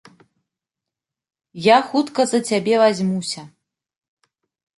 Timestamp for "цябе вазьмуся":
2.49-3.41